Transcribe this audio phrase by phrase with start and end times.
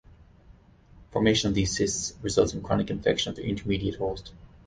[1.11, 4.33] Formation of these cysts results in chronic infection of the intermediate host.